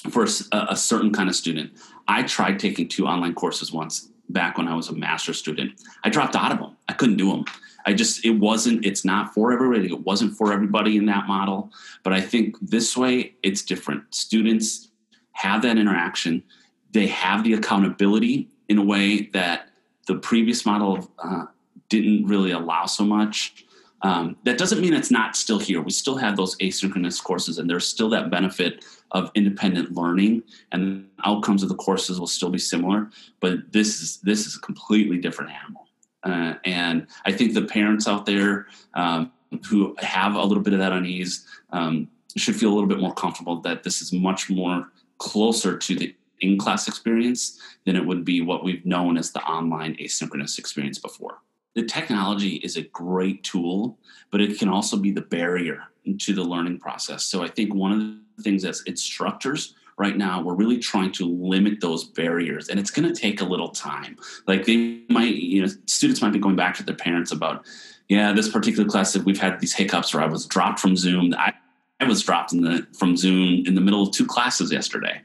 for 0.09 0.23
a, 0.23 0.57
a, 0.69 0.75
certain 0.75 1.11
kind 1.11 1.29
of 1.29 1.35
student. 1.35 1.71
I 2.07 2.23
tried 2.23 2.59
taking 2.59 2.87
two 2.87 3.05
online 3.05 3.33
courses 3.33 3.71
once 3.71 4.09
back 4.29 4.57
when 4.57 4.67
I 4.67 4.75
was 4.75 4.89
a 4.89 4.93
master 4.93 5.33
student. 5.33 5.81
I 6.03 6.09
dropped 6.09 6.35
out 6.35 6.51
of 6.51 6.59
them. 6.59 6.75
I 6.87 6.93
couldn't 6.93 7.17
do 7.17 7.31
them. 7.31 7.45
I 7.85 7.93
just 7.93 8.25
it 8.25 8.31
wasn't 8.31 8.85
it's 8.85 9.03
not 9.03 9.33
for 9.33 9.51
everybody. 9.51 9.87
It 9.87 10.01
wasn't 10.01 10.35
for 10.37 10.53
everybody 10.53 10.97
in 10.97 11.05
that 11.07 11.27
model, 11.27 11.71
but 12.03 12.13
I 12.13 12.21
think 12.21 12.55
this 12.61 12.95
way 12.95 13.35
it's 13.43 13.61
different. 13.63 14.03
Students 14.13 14.89
have 15.31 15.61
that 15.63 15.77
interaction. 15.77 16.43
They 16.91 17.07
have 17.07 17.43
the 17.43 17.53
accountability 17.53 18.49
in 18.67 18.77
a 18.77 18.83
way 18.83 19.29
that 19.33 19.69
the 20.07 20.15
previous 20.15 20.65
model 20.65 21.11
uh, 21.19 21.45
didn't 21.87 22.25
really 22.25 22.51
allow 22.51 22.85
so 22.85 23.03
much. 23.05 23.65
Um, 24.01 24.37
that 24.45 24.57
doesn't 24.57 24.79
mean 24.79 24.93
it's 24.93 25.11
not 25.11 25.35
still 25.35 25.59
here. 25.59 25.81
We 25.81 25.91
still 25.91 26.15
have 26.17 26.37
those 26.37 26.55
asynchronous 26.57 27.21
courses, 27.21 27.57
and 27.57 27.69
there's 27.69 27.87
still 27.87 28.09
that 28.09 28.29
benefit 28.29 28.85
of 29.11 29.31
independent 29.35 29.93
learning, 29.93 30.43
and 30.71 31.09
outcomes 31.25 31.63
of 31.63 31.69
the 31.69 31.75
courses 31.75 32.19
will 32.19 32.27
still 32.27 32.49
be 32.49 32.59
similar. 32.59 33.09
But 33.39 33.71
this 33.71 34.01
is 34.01 34.17
this 34.17 34.45
is 34.47 34.55
a 34.55 34.59
completely 34.59 35.17
different 35.17 35.51
animal, 35.51 35.87
uh, 36.23 36.53
and 36.63 37.07
I 37.25 37.31
think 37.31 37.53
the 37.53 37.63
parents 37.63 38.07
out 38.07 38.25
there 38.25 38.67
um, 38.93 39.31
who 39.69 39.95
have 39.99 40.35
a 40.35 40.43
little 40.43 40.63
bit 40.63 40.73
of 40.73 40.79
that 40.79 40.93
unease, 40.93 41.45
um, 41.71 42.07
should 42.37 42.55
feel 42.55 42.69
a 42.69 42.75
little 42.75 42.89
bit 42.89 42.99
more 42.99 43.13
comfortable 43.13 43.59
that 43.61 43.83
this 43.83 44.01
is 44.01 44.13
much 44.13 44.49
more 44.49 44.91
closer 45.17 45.77
to 45.77 45.95
the 45.95 46.15
in 46.41 46.57
class 46.57 46.87
experience 46.87 47.59
than 47.85 47.97
it 47.97 48.05
would 48.05 48.23
be 48.23 48.41
what 48.41 48.63
we've 48.63 48.85
known 48.85 49.17
as 49.17 49.31
the 49.31 49.41
online 49.41 49.95
asynchronous 49.95 50.57
experience 50.57 50.97
before. 50.97 51.39
The 51.79 51.85
technology 51.85 52.55
is 52.55 52.75
a 52.75 52.81
great 52.81 53.41
tool, 53.41 53.97
but 54.31 54.41
it 54.41 54.59
can 54.59 54.67
also 54.67 54.97
be 54.97 55.13
the 55.13 55.21
barrier 55.21 55.83
to 56.19 56.33
the 56.33 56.43
learning 56.43 56.79
process. 56.79 57.23
So 57.23 57.41
I 57.41 57.47
think 57.47 57.73
one 57.73 57.93
of 57.93 57.99
the 57.99 58.43
things 58.43 58.65
as 58.65 58.83
instructors 58.85 59.75
right 59.97 60.17
now 60.17 60.41
we're 60.41 60.55
really 60.55 60.77
trying 60.77 61.13
to 61.13 61.25
limit 61.25 61.79
those 61.79 62.03
barriers 62.03 62.67
and 62.67 62.81
it's 62.81 62.91
going 62.91 63.07
to 63.07 63.17
take 63.17 63.39
a 63.39 63.45
little 63.45 63.69
time. 63.69 64.17
Like 64.45 64.65
they 64.65 65.03
might 65.07 65.35
you 65.35 65.61
know 65.61 65.69
students 65.85 66.21
might 66.21 66.33
be 66.33 66.39
going 66.39 66.57
back 66.57 66.75
to 66.75 66.83
their 66.83 66.95
parents 66.95 67.31
about 67.31 67.65
yeah 68.09 68.33
this 68.33 68.49
particular 68.49 68.89
class 68.89 69.13
that 69.13 69.23
we've 69.23 69.39
had 69.39 69.61
these 69.61 69.73
hiccups 69.73 70.13
where 70.13 70.21
i 70.21 70.27
was 70.27 70.45
dropped 70.45 70.81
from 70.81 70.97
zoom. 70.97 71.33
I, 71.37 71.53
I 72.01 72.05
was 72.05 72.23
dropped 72.23 72.51
the 72.51 72.85
from 72.97 73.15
zoom 73.15 73.63
in 73.65 73.75
the 73.75 73.81
middle 73.81 74.03
of 74.03 74.11
two 74.11 74.25
classes 74.25 74.69
yesterday. 74.69 75.21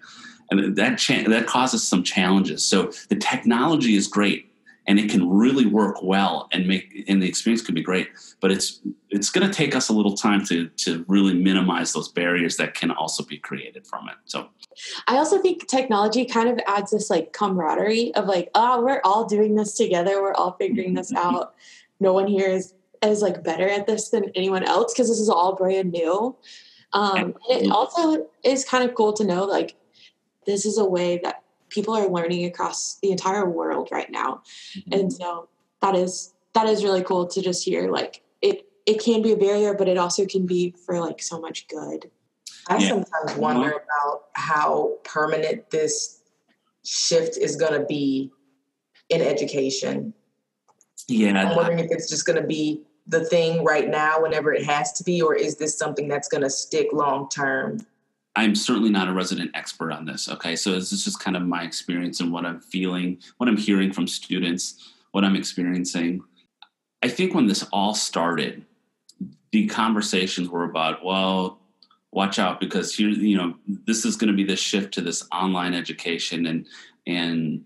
And 0.52 0.76
that 0.76 0.99
cha- 0.99 1.28
that 1.28 1.49
causes 1.49 1.87
some 1.87 2.04
challenges. 2.04 2.64
So 2.64 2.92
the 3.08 3.16
technology 3.16 3.96
is 3.96 4.06
great 4.06 4.53
and 4.86 4.98
it 4.98 5.10
can 5.10 5.28
really 5.28 5.66
work 5.66 6.02
well 6.02 6.48
and 6.52 6.66
make 6.66 7.04
and 7.08 7.22
the 7.22 7.28
experience 7.28 7.62
can 7.62 7.74
be 7.74 7.82
great. 7.82 8.08
But 8.40 8.50
it's 8.50 8.80
it's 9.10 9.30
going 9.30 9.46
to 9.46 9.52
take 9.52 9.74
us 9.74 9.88
a 9.88 9.92
little 9.92 10.16
time 10.16 10.44
to 10.46 10.68
to 10.68 11.04
really 11.08 11.34
minimize 11.34 11.92
those 11.92 12.08
barriers 12.08 12.56
that 12.56 12.74
can 12.74 12.90
also 12.90 13.24
be 13.24 13.38
created 13.38 13.86
from 13.86 14.08
it 14.08 14.16
so. 14.24 14.48
I 15.06 15.16
also 15.16 15.40
think 15.40 15.68
technology 15.68 16.24
kind 16.24 16.48
of 16.48 16.58
adds 16.66 16.90
this 16.90 17.08
like 17.08 17.32
camaraderie 17.32 18.14
of 18.14 18.26
like 18.26 18.50
oh 18.54 18.82
we're 18.82 19.00
all 19.04 19.24
doing 19.24 19.54
this 19.54 19.76
together. 19.76 20.20
We're 20.20 20.34
all 20.34 20.52
figuring 20.52 20.94
this 20.94 21.12
out. 21.16 21.54
No 22.00 22.12
one 22.12 22.26
here 22.26 22.48
is 22.48 22.74
is 23.02 23.22
like 23.22 23.42
better 23.44 23.68
at 23.68 23.86
this 23.86 24.08
than 24.08 24.30
anyone 24.34 24.64
else 24.64 24.92
because 24.92 25.08
this 25.08 25.20
is 25.20 25.28
all 25.28 25.54
brand 25.54 25.92
new. 25.92 26.36
Um, 26.92 27.34
and 27.50 27.66
it 27.66 27.70
also 27.70 28.26
is 28.44 28.64
kind 28.64 28.88
of 28.88 28.94
cool 28.94 29.12
to 29.14 29.24
know 29.24 29.44
like 29.44 29.74
this 30.46 30.64
is 30.64 30.78
a 30.78 30.84
way 30.84 31.18
that 31.22 31.43
people 31.74 31.94
are 31.94 32.08
learning 32.08 32.44
across 32.44 32.98
the 33.02 33.10
entire 33.10 33.48
world 33.48 33.88
right 33.90 34.10
now. 34.10 34.42
Mm-hmm. 34.76 34.92
and 34.92 35.12
so 35.12 35.48
that 35.82 35.94
is 35.96 36.32
that 36.54 36.66
is 36.66 36.84
really 36.84 37.02
cool 37.02 37.26
to 37.26 37.42
just 37.42 37.64
hear 37.64 37.90
like 37.90 38.22
it 38.40 38.66
it 38.86 39.02
can 39.02 39.20
be 39.22 39.32
a 39.32 39.36
barrier 39.36 39.74
but 39.74 39.88
it 39.88 39.98
also 39.98 40.24
can 40.24 40.46
be 40.46 40.74
for 40.86 41.00
like 41.00 41.20
so 41.20 41.40
much 41.40 41.66
good. 41.68 42.10
I 42.68 42.78
yeah. 42.78 42.88
sometimes 42.88 43.34
wonder 43.36 43.70
about 43.70 44.24
how 44.34 44.94
permanent 45.04 45.70
this 45.70 46.22
shift 46.84 47.36
is 47.36 47.56
going 47.56 47.78
to 47.78 47.84
be 47.86 48.30
in 49.10 49.20
education. 49.20 50.14
Yeah. 51.08 51.38
I'm 51.38 51.56
wondering 51.56 51.80
if 51.80 51.90
it's 51.90 52.08
just 52.08 52.24
going 52.24 52.40
to 52.40 52.46
be 52.46 52.82
the 53.06 53.22
thing 53.22 53.64
right 53.64 53.88
now 53.90 54.22
whenever 54.22 54.54
it 54.54 54.64
has 54.64 54.92
to 54.94 55.04
be 55.04 55.20
or 55.20 55.34
is 55.34 55.56
this 55.56 55.76
something 55.76 56.08
that's 56.08 56.28
going 56.28 56.42
to 56.42 56.48
stick 56.48 56.88
long 56.92 57.28
term 57.28 57.80
I'm 58.36 58.54
certainly 58.54 58.90
not 58.90 59.08
a 59.08 59.12
resident 59.12 59.52
expert 59.54 59.92
on 59.92 60.04
this. 60.04 60.28
Okay, 60.28 60.56
so 60.56 60.72
this 60.72 60.92
is 60.92 61.04
just 61.04 61.20
kind 61.20 61.36
of 61.36 61.42
my 61.42 61.62
experience 61.62 62.20
and 62.20 62.32
what 62.32 62.44
I'm 62.44 62.60
feeling, 62.60 63.18
what 63.38 63.48
I'm 63.48 63.56
hearing 63.56 63.92
from 63.92 64.08
students, 64.08 64.92
what 65.12 65.24
I'm 65.24 65.36
experiencing. 65.36 66.22
I 67.02 67.08
think 67.08 67.34
when 67.34 67.46
this 67.46 67.64
all 67.72 67.94
started, 67.94 68.64
the 69.52 69.66
conversations 69.68 70.48
were 70.48 70.64
about, 70.64 71.04
well, 71.04 71.60
watch 72.10 72.38
out 72.38 72.60
because 72.60 72.94
here, 72.94 73.08
you 73.08 73.36
know, 73.36 73.54
this 73.86 74.04
is 74.04 74.16
going 74.16 74.28
to 74.28 74.36
be 74.36 74.44
the 74.44 74.56
shift 74.56 74.94
to 74.94 75.00
this 75.00 75.26
online 75.32 75.74
education 75.74 76.46
and 76.46 76.66
and 77.06 77.64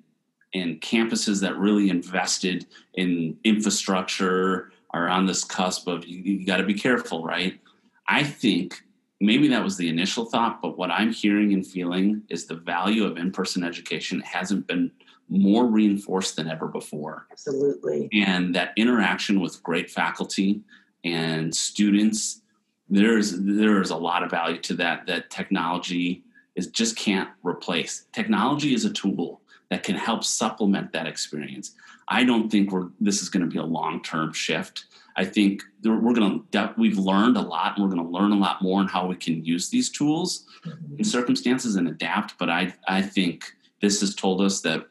and 0.55 0.81
campuses 0.81 1.41
that 1.43 1.57
really 1.57 1.91
invested 1.91 2.67
in 2.95 3.37
infrastructure 3.45 4.73
are 4.91 5.09
on 5.09 5.27
this 5.27 5.45
cusp 5.45 5.87
of 5.87 6.07
you, 6.07 6.19
you 6.19 6.47
got 6.47 6.57
to 6.57 6.65
be 6.65 6.75
careful, 6.75 7.23
right? 7.23 7.61
I 8.09 8.25
think 8.25 8.83
maybe 9.21 9.49
that 9.49 9.65
was 9.65 9.77
the 9.77 9.89
initial 9.89 10.25
thought, 10.25 10.63
but 10.63 10.79
what 10.79 10.91
I'm 10.91 11.13
hearing 11.13 11.53
and 11.53 11.67
feeling 11.67 12.23
is 12.29 12.47
the 12.47 12.55
value 12.55 13.05
of 13.05 13.17
in 13.17 13.33
person 13.33 13.65
education 13.65 14.21
hasn't 14.21 14.67
been 14.67 14.91
more 15.29 15.67
reinforced 15.67 16.37
than 16.37 16.49
ever 16.49 16.69
before. 16.69 17.27
Absolutely. 17.31 18.09
And 18.13 18.55
that 18.55 18.73
interaction 18.77 19.41
with 19.41 19.63
great 19.63 19.91
faculty 19.91 20.63
and 21.05 21.55
students, 21.55 22.43
there's 22.89 23.39
there's 23.39 23.91
a 23.91 23.97
lot 23.97 24.23
of 24.23 24.31
value 24.31 24.61
to 24.63 24.75
that 24.75 25.07
that 25.07 25.31
technology 25.31 26.25
is 26.55 26.69
just 26.69 26.97
can't 26.97 27.29
replace. 27.43 28.07
Technology 28.13 28.75
is 28.75 28.85
a 28.85 28.93
tool 28.93 29.38
that 29.71 29.83
can 29.83 29.97
help 29.97 30.25
supplement 30.25 30.93
that 30.93 31.07
experience. 31.07 31.75
I 32.09 32.25
don't 32.25 32.49
think 32.51 32.73
we're 32.73 32.89
this 33.01 33.23
is 33.23 33.29
going 33.29 33.43
to 33.43 33.51
be 33.51 33.59
a 33.59 33.65
long-term 33.65 34.33
shift. 34.33 34.87
I 35.17 35.25
think 35.25 35.63
we're 35.83 36.15
going 36.15 36.45
to 36.53 36.75
we've 36.79 36.97
learned 36.97 37.37
a 37.37 37.43
lot, 37.43 37.77
and 37.77 37.85
we're 37.85 37.95
going 37.95 38.05
to 38.05 38.11
learn 38.11 38.33
a 38.33 38.39
lot 38.39 38.63
more 38.63 38.81
on 38.81 38.89
how 38.89 39.07
we 39.07 39.17
can 39.17 39.45
use 39.45 39.69
these 39.69 39.91
tools 39.91 40.47
mm-hmm. 40.65 40.99
in 40.99 41.05
circumstances 41.05 41.77
and 41.77 41.89
adapt. 41.89 42.39
But 42.39 42.51
I 42.51 42.75
I 42.87 43.03
think 43.03 43.45
this 43.81 44.01
has 44.01 44.15
told 44.15 44.41
us 44.41 44.61
that 44.63 44.87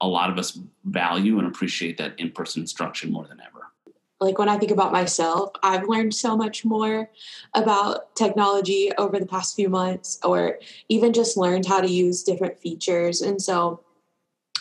a 0.00 0.08
lot 0.08 0.30
of 0.30 0.38
us 0.38 0.58
value 0.84 1.38
and 1.38 1.46
appreciate 1.46 1.98
that 1.98 2.18
in 2.18 2.30
person 2.30 2.62
instruction 2.62 3.12
more 3.12 3.26
than 3.26 3.40
ever. 3.40 3.56
Like 4.18 4.38
when 4.38 4.48
I 4.48 4.56
think 4.56 4.70
about 4.70 4.92
myself, 4.92 5.50
I've 5.62 5.88
learned 5.88 6.14
so 6.14 6.36
much 6.36 6.64
more 6.64 7.10
about 7.54 8.14
technology 8.14 8.90
over 8.96 9.18
the 9.18 9.26
past 9.26 9.54
few 9.54 9.68
months, 9.68 10.18
or 10.24 10.58
even 10.88 11.12
just 11.12 11.36
learned 11.36 11.66
how 11.66 11.82
to 11.82 11.90
use 11.90 12.22
different 12.22 12.58
features. 12.58 13.20
And 13.20 13.40
so, 13.40 13.82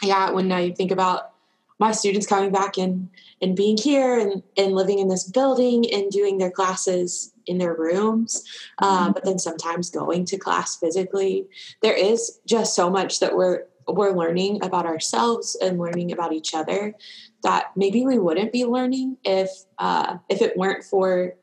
yeah, 0.02 0.32
when 0.32 0.52
I 0.52 0.72
think 0.72 0.92
about 0.92 1.32
my 1.80 1.92
students 1.92 2.28
coming 2.28 2.52
back 2.52 2.78
and 2.78 3.10
and 3.42 3.56
being 3.56 3.78
here 3.78 4.18
and, 4.18 4.42
and 4.58 4.74
living 4.74 5.00
in 5.00 5.10
this 5.10 5.30
building 5.30 5.86
and 5.92 6.10
doing 6.10 6.38
their 6.38 6.52
classes 6.52 7.34
in 7.48 7.58
their 7.58 7.74
rooms 7.74 8.44
uh, 8.80 9.12
but 9.12 9.24
then 9.24 9.38
sometimes 9.38 9.90
going 9.90 10.26
to 10.26 10.38
class 10.38 10.78
physically. 10.78 11.46
There 11.82 11.94
is 11.94 12.40
just 12.46 12.76
so 12.76 12.90
much 12.90 13.20
that 13.20 13.36
we're 13.36 13.66
we're 13.88 14.16
learning 14.16 14.64
about 14.64 14.86
ourselves 14.86 15.56
and 15.62 15.78
learning 15.78 16.12
about 16.12 16.34
each 16.34 16.56
other 16.56 16.96
that 17.44 17.72
maybe 17.76 18.04
we 18.04 18.18
wouldn't 18.18 18.52
be 18.52 18.66
learning 18.66 19.18
if 19.24 19.50
uh, 19.78 20.18
if 20.30 20.42
it 20.42 20.58
weren't 20.58 20.84
for 20.84 21.36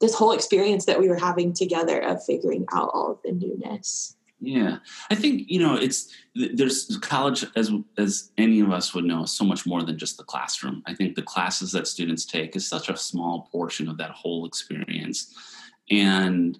this 0.00 0.14
whole 0.14 0.32
experience 0.32 0.86
that 0.86 0.98
we 0.98 1.08
were 1.08 1.18
having 1.18 1.52
together 1.52 2.00
of 2.00 2.24
figuring 2.24 2.66
out 2.72 2.90
all 2.92 3.12
of 3.12 3.18
the 3.22 3.32
newness 3.32 4.16
yeah, 4.40 4.78
I 5.10 5.14
think 5.14 5.48
you 5.48 5.60
know 5.60 5.74
it's 5.74 6.12
there's 6.34 6.98
college 7.00 7.44
as 7.56 7.70
as 7.96 8.30
any 8.36 8.60
of 8.60 8.72
us 8.72 8.94
would 8.94 9.04
know 9.04 9.24
so 9.24 9.44
much 9.44 9.64
more 9.64 9.82
than 9.82 9.98
just 9.98 10.16
the 10.16 10.24
classroom. 10.24 10.82
I 10.86 10.94
think 10.94 11.14
the 11.14 11.22
classes 11.22 11.72
that 11.72 11.86
students 11.86 12.24
take 12.24 12.54
is 12.56 12.66
such 12.66 12.88
a 12.88 12.96
small 12.96 13.48
portion 13.52 13.88
of 13.88 13.96
that 13.98 14.10
whole 14.10 14.44
experience, 14.44 15.34
and 15.90 16.58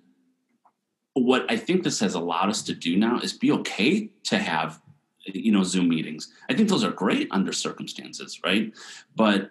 what 1.15 1.51
I 1.51 1.57
think 1.57 1.83
this 1.83 2.01
has 2.01 2.15
allowed 2.15 2.49
us 2.49 2.63
to 2.63 2.75
do 2.75 2.97
now 2.97 3.21
is 3.21 3.33
be 3.33 3.53
okay 3.53 4.11
to 4.25 4.39
have 4.39 4.81
you 5.25 5.53
know 5.53 5.63
Zoom 5.63 5.89
meetings. 5.89 6.33
I 6.49 6.55
think 6.55 6.69
those 6.69 6.85
are 6.85 6.91
great 6.91 7.29
under 7.31 7.53
circumstances, 7.53 8.41
right? 8.45 8.73
But 9.17 9.51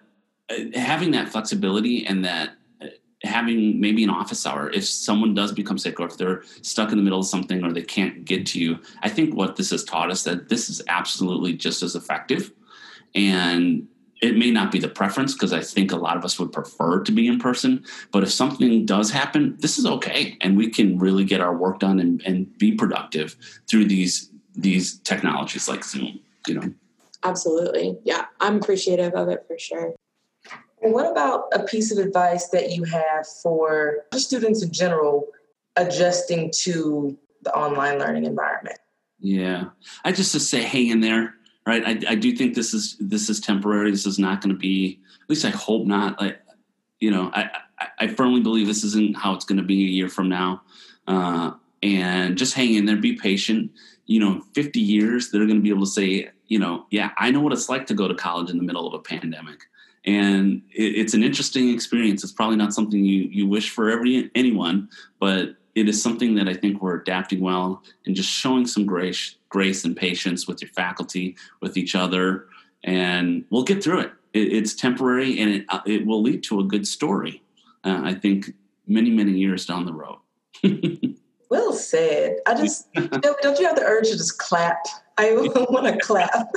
uh, 0.50 0.56
having 0.74 1.10
that 1.12 1.28
flexibility 1.28 2.06
and 2.06 2.24
that 2.24 2.56
having 3.24 3.80
maybe 3.80 4.04
an 4.04 4.10
office 4.10 4.46
hour 4.46 4.70
if 4.70 4.84
someone 4.84 5.34
does 5.34 5.52
become 5.52 5.78
sick 5.78 5.98
or 5.98 6.06
if 6.06 6.16
they're 6.16 6.42
stuck 6.62 6.90
in 6.90 6.98
the 6.98 7.02
middle 7.02 7.20
of 7.20 7.26
something 7.26 7.64
or 7.64 7.72
they 7.72 7.82
can't 7.82 8.24
get 8.24 8.46
to 8.46 8.60
you 8.60 8.78
i 9.02 9.08
think 9.08 9.34
what 9.34 9.56
this 9.56 9.70
has 9.70 9.84
taught 9.84 10.10
us 10.10 10.24
that 10.24 10.48
this 10.48 10.68
is 10.68 10.82
absolutely 10.88 11.52
just 11.52 11.82
as 11.82 11.94
effective. 11.94 12.52
And 13.14 13.86
it 14.20 14.36
may 14.36 14.50
not 14.50 14.72
be 14.72 14.78
the 14.78 14.88
preference 14.88 15.34
because 15.34 15.52
i 15.52 15.60
think 15.60 15.92
a 15.92 15.96
lot 15.96 16.16
of 16.16 16.24
us 16.24 16.38
would 16.38 16.52
prefer 16.52 17.00
to 17.02 17.12
be 17.12 17.26
in 17.26 17.38
person 17.38 17.84
but 18.10 18.22
if 18.22 18.32
something 18.32 18.86
does 18.86 19.10
happen 19.10 19.56
this 19.58 19.78
is 19.78 19.86
okay. 19.86 20.36
And 20.40 20.56
we 20.56 20.70
can 20.70 20.98
really 20.98 21.24
get 21.24 21.40
our 21.40 21.56
work 21.56 21.80
done 21.80 22.00
and, 22.00 22.22
and 22.24 22.56
be 22.58 22.72
productive 22.72 23.36
through 23.68 23.86
these 23.86 24.30
these 24.54 24.98
technologies 25.00 25.68
like 25.68 25.84
zoom 25.84 26.20
you 26.46 26.54
know? 26.54 26.72
Absolutely. 27.22 27.96
Yeah 28.04 28.26
i'm 28.40 28.56
appreciative 28.56 29.14
of 29.14 29.28
it 29.28 29.44
for 29.46 29.58
sure 29.58 29.94
what 30.92 31.10
about 31.10 31.44
a 31.52 31.62
piece 31.62 31.90
of 31.90 31.98
advice 31.98 32.48
that 32.48 32.72
you 32.72 32.84
have 32.84 33.26
for 33.42 34.04
students 34.14 34.62
in 34.62 34.72
general 34.72 35.28
adjusting 35.76 36.52
to 36.62 37.16
the 37.42 37.54
online 37.54 37.98
learning 37.98 38.24
environment? 38.24 38.78
Yeah, 39.18 39.66
I 40.04 40.12
just 40.12 40.32
to 40.32 40.40
say, 40.40 40.62
hang 40.62 40.88
in 40.88 41.00
there, 41.00 41.34
right? 41.66 41.82
I, 41.84 42.12
I 42.12 42.14
do 42.14 42.36
think 42.36 42.54
this 42.54 42.74
is 42.74 42.96
this 43.00 43.30
is 43.30 43.40
temporary. 43.40 43.90
This 43.90 44.06
is 44.06 44.18
not 44.18 44.40
going 44.40 44.54
to 44.54 44.58
be. 44.58 45.00
At 45.22 45.30
least 45.30 45.44
I 45.44 45.50
hope 45.50 45.86
not. 45.86 46.20
Like, 46.20 46.38
you 47.00 47.10
know, 47.10 47.30
I 47.32 47.50
I, 47.78 47.88
I 48.00 48.06
firmly 48.08 48.40
believe 48.40 48.66
this 48.66 48.84
isn't 48.84 49.16
how 49.16 49.34
it's 49.34 49.44
going 49.44 49.58
to 49.58 49.64
be 49.64 49.84
a 49.84 49.88
year 49.88 50.08
from 50.08 50.28
now. 50.28 50.62
Uh, 51.06 51.52
and 51.82 52.36
just 52.36 52.54
hang 52.54 52.74
in 52.74 52.86
there, 52.86 52.96
be 52.96 53.14
patient. 53.14 53.70
You 54.06 54.20
know, 54.20 54.42
50 54.54 54.80
years, 54.80 55.30
they're 55.30 55.46
going 55.46 55.58
to 55.58 55.62
be 55.62 55.70
able 55.70 55.86
to 55.86 55.90
say, 55.90 56.28
you 56.46 56.58
know, 56.58 56.86
yeah, 56.90 57.10
I 57.16 57.30
know 57.30 57.40
what 57.40 57.52
it's 57.52 57.68
like 57.68 57.86
to 57.86 57.94
go 57.94 58.06
to 58.06 58.14
college 58.14 58.50
in 58.50 58.58
the 58.58 58.62
middle 58.62 58.86
of 58.86 58.94
a 58.94 59.02
pandemic 59.02 59.60
and 60.06 60.62
it, 60.70 60.82
it's 60.82 61.14
an 61.14 61.22
interesting 61.22 61.70
experience. 61.70 62.22
It's 62.22 62.32
probably 62.32 62.56
not 62.56 62.74
something 62.74 63.04
you 63.04 63.24
you 63.24 63.46
wish 63.46 63.70
for 63.70 63.90
every 63.90 64.30
anyone, 64.34 64.88
but 65.20 65.56
it 65.74 65.88
is 65.88 66.02
something 66.02 66.34
that 66.36 66.48
I 66.48 66.54
think 66.54 66.80
we're 66.80 66.96
adapting 66.96 67.40
well 67.40 67.82
and 68.06 68.14
just 68.14 68.30
showing 68.30 68.66
some 68.66 68.86
grace, 68.86 69.36
grace 69.48 69.84
and 69.84 69.96
patience 69.96 70.46
with 70.46 70.62
your 70.62 70.70
faculty, 70.70 71.36
with 71.60 71.76
each 71.76 71.94
other, 71.94 72.46
and 72.84 73.44
we'll 73.50 73.64
get 73.64 73.82
through 73.82 74.00
it. 74.00 74.12
it 74.32 74.52
it's 74.52 74.74
temporary, 74.74 75.38
and 75.40 75.50
it 75.50 75.64
uh, 75.68 75.80
it 75.86 76.06
will 76.06 76.22
lead 76.22 76.42
to 76.44 76.60
a 76.60 76.64
good 76.64 76.86
story. 76.86 77.42
Uh, 77.84 78.00
I 78.04 78.14
think 78.14 78.52
many 78.86 79.10
many 79.10 79.32
years 79.32 79.66
down 79.66 79.86
the 79.86 79.92
road. 79.92 80.18
Well 81.50 81.72
said. 81.72 82.38
I 82.46 82.54
just 82.54 82.92
don't 82.94 83.60
you 83.60 83.66
have 83.66 83.76
the 83.76 83.84
urge 83.84 84.08
to 84.08 84.16
just 84.16 84.38
clap? 84.38 84.78
I 85.18 85.34
want 85.70 85.86
to 85.86 85.96
clap. 86.04 86.52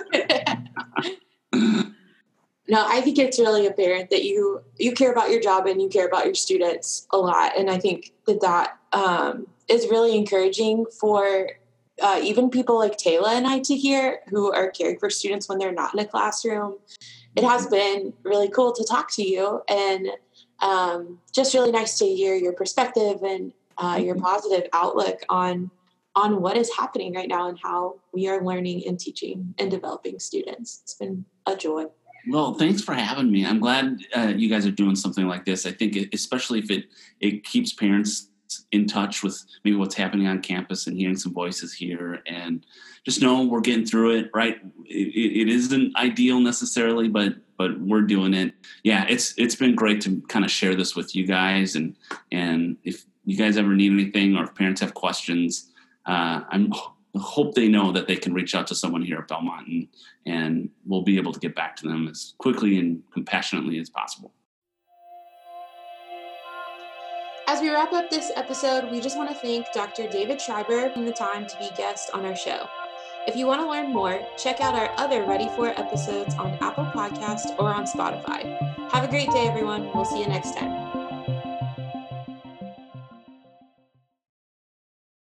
No, 2.70 2.86
I 2.86 3.02
think 3.02 3.18
it's 3.18 3.40
really 3.40 3.66
apparent 3.66 4.10
that 4.10 4.24
you 4.24 4.62
you 4.78 4.92
care 4.92 5.12
about 5.12 5.32
your 5.32 5.40
job 5.40 5.68
and 5.68 5.82
you 5.82 5.90
care 5.90 6.08
about 6.08 6.26
your 6.26 6.36
students 6.36 7.08
a 7.12 7.18
lot, 7.18 7.58
and 7.58 7.70
I 7.70 7.78
think 7.78 8.14
that 8.26 8.42
that 8.42 8.78
um, 8.92 9.48
is 9.68 9.88
really 9.90 10.18
encouraging 10.18 10.86
for 11.00 11.50
uh, 12.02 12.20
even 12.22 12.50
people 12.50 12.78
like 12.78 12.98
Taylor 12.98 13.30
and 13.30 13.48
I 13.48 13.60
to 13.60 13.76
hear 13.76 14.20
who 14.30 14.54
are 14.54 14.70
caring 14.70 15.00
for 15.00 15.10
students 15.10 15.50
when 15.50 15.58
they're 15.58 15.72
not 15.72 15.94
in 15.94 16.00
a 16.00 16.06
classroom. 16.06 16.78
It 17.36 17.44
has 17.44 17.68
been 17.68 18.14
really 18.24 18.50
cool 18.50 18.74
to 18.74 18.84
talk 18.84 19.12
to 19.14 19.24
you 19.24 19.62
and 19.68 20.08
um, 20.60 21.20
just 21.34 21.54
really 21.54 21.72
nice 21.72 21.98
to 22.00 22.06
hear 22.06 22.36
your 22.36 22.54
perspective 22.54 23.22
and 23.24 23.54
uh, 23.78 24.00
your 24.02 24.16
mm-hmm. 24.16 24.26
positive 24.26 24.70
outlook 24.74 25.22
on 25.30 25.70
on 26.16 26.42
what 26.42 26.58
is 26.58 26.76
happening 26.76 27.14
right 27.14 27.28
now 27.28 27.48
and 27.48 27.60
how 27.62 27.96
we 28.12 28.28
are 28.28 28.44
learning 28.44 28.82
and 28.88 29.00
teaching 29.00 29.54
and 29.60 29.70
developing 29.70 30.18
students. 30.18 30.80
It's 30.84 30.96
been 30.96 31.26
a 31.46 31.56
joy. 31.56 31.86
Well, 32.30 32.54
thanks 32.54 32.82
for 32.82 32.94
having 32.94 33.32
me. 33.32 33.46
I'm 33.46 33.60
glad 33.60 34.00
uh, 34.16 34.34
you 34.36 34.50
guys 34.50 34.66
are 34.66 34.72
doing 34.72 34.96
something 34.96 35.28
like 35.28 35.46
this. 35.46 35.66
I 35.66 35.72
think, 35.72 35.96
especially 36.14 36.60
if 36.60 36.70
it 36.70 36.86
it 37.20 37.44
keeps 37.44 37.74
parents 37.74 38.30
in 38.72 38.88
touch 38.88 39.24
with 39.24 39.44
maybe 39.64 39.76
what's 39.76 39.96
happening 39.96 40.28
on 40.28 40.42
campus 40.42 40.88
and 40.88 40.98
hearing 40.98 41.18
some 41.18 41.34
voices 41.34 41.74
here, 41.74 42.22
and 42.26 42.66
just 43.06 43.22
know 43.22 43.44
we're 43.44 43.62
getting 43.62 43.86
through 43.86 44.18
it. 44.18 44.30
Right? 44.34 44.58
it, 44.86 45.48
it 45.48 45.50
isn't 45.50 45.96
ideal 45.96 46.40
necessarily, 46.40 47.08
but 47.08 47.36
but 47.58 47.80
we're 47.80 48.02
doing 48.02 48.34
it. 48.34 48.54
Yeah, 48.84 49.06
it's 49.08 49.34
it's 49.38 49.56
been 49.56 49.76
great 49.76 50.02
to 50.02 50.22
kind 50.28 50.46
of 50.46 50.52
share 50.52 50.76
this 50.76 50.96
with 50.96 51.16
you 51.16 51.26
guys, 51.26 51.76
and 51.76 51.96
and 52.32 52.78
if 52.84 53.06
you 53.26 53.38
guys 53.38 53.58
ever 53.58 53.74
need 53.74 53.92
anything 53.92 54.36
or 54.36 54.44
if 54.44 54.56
parents 54.56 54.82
have 54.82 54.94
questions, 54.94 55.72
uh, 56.06 56.42
I'm 56.50 56.74
hope 57.20 57.56
they 57.56 57.68
know 57.68 57.92
that 57.92 58.08
they 58.08 58.16
can 58.16 58.34
reach 58.34 58.56
out 58.56 58.68
to 58.68 58.76
someone 58.76 59.02
here 59.02 59.18
at 59.18 59.28
Belmont 59.28 59.68
and, 59.68 59.88
and 60.26 60.70
we'll 60.86 61.04
be 61.04 61.18
able 61.18 61.34
to 61.34 61.40
get 61.40 61.56
back 61.56 61.76
to 61.78 61.88
them 61.88 62.08
as 62.08 62.34
quickly 62.38 62.80
and 62.80 63.04
compassionately 63.12 63.80
as 63.80 63.90
possible. 63.90 64.32
As 67.50 67.62
we 67.62 67.70
wrap 67.70 67.94
up 67.94 68.10
this 68.10 68.30
episode, 68.36 68.92
we 68.92 69.00
just 69.00 69.18
want 69.18 69.30
to 69.30 69.36
thank 69.36 69.72
Dr. 69.74 70.10
David 70.10 70.42
Schreiber 70.42 70.90
for 70.90 71.02
the 71.02 71.14
time 71.14 71.48
to 71.48 71.58
be 71.58 71.70
guest 71.78 72.10
on 72.14 72.26
our 72.26 72.36
show. 72.36 72.68
If 73.26 73.36
you 73.36 73.48
want 73.48 73.62
to 73.62 73.70
learn 73.70 73.94
more, 73.94 74.20
check 74.38 74.60
out 74.60 74.74
our 74.74 74.90
other 74.98 75.24
Ready 75.24 75.50
For 75.56 75.68
episodes 75.68 76.36
on 76.36 76.58
Apple 76.62 76.86
Podcast 76.86 77.58
or 77.58 77.74
on 77.74 77.86
Spotify. 77.86 78.92
Have 78.92 79.04
a 79.04 79.08
great 79.08 79.30
day, 79.32 79.48
everyone. 79.48 79.90
We'll 79.94 80.06
see 80.06 80.22
you 80.22 80.28
next 80.28 80.58
time. 80.58 80.97